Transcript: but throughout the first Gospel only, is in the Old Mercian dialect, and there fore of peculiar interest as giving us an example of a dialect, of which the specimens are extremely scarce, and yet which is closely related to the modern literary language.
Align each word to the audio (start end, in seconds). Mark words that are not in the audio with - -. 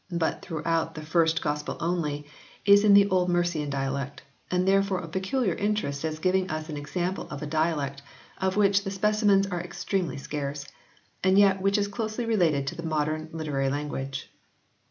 but 0.09 0.41
throughout 0.41 0.95
the 0.95 1.01
first 1.05 1.43
Gospel 1.43 1.77
only, 1.79 2.25
is 2.65 2.83
in 2.83 2.95
the 2.95 3.07
Old 3.09 3.29
Mercian 3.29 3.69
dialect, 3.69 4.23
and 4.49 4.67
there 4.67 4.81
fore 4.81 4.99
of 5.01 5.11
peculiar 5.11 5.53
interest 5.53 6.03
as 6.03 6.17
giving 6.17 6.49
us 6.49 6.69
an 6.69 6.75
example 6.77 7.27
of 7.29 7.43
a 7.43 7.45
dialect, 7.45 8.01
of 8.39 8.57
which 8.57 8.83
the 8.83 8.89
specimens 8.89 9.45
are 9.45 9.61
extremely 9.61 10.17
scarce, 10.17 10.65
and 11.23 11.37
yet 11.37 11.61
which 11.61 11.77
is 11.77 11.87
closely 11.87 12.25
related 12.25 12.65
to 12.65 12.73
the 12.75 12.81
modern 12.81 13.29
literary 13.31 13.69
language. 13.69 14.31